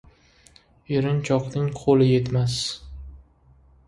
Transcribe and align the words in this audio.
Erinchoqning 0.95 1.67
qo'li 1.81 2.07
yetmas. 2.13 2.57